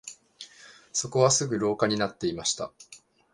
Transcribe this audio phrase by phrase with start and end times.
[0.91, 2.71] そこはすぐ廊下になっていました